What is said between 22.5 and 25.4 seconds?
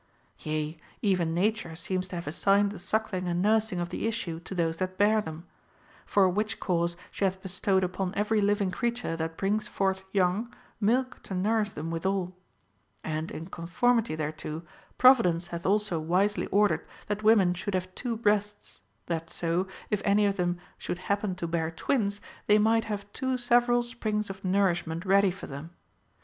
might have two several springs of nour ishment ready